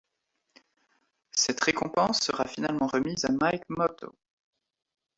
Cette 1.29 1.63
récompense 1.63 2.21
sera 2.21 2.47
finalement 2.47 2.87
remise 2.87 3.23
à 3.25 3.31
Mike 3.39 3.69
Mottau. 3.69 4.15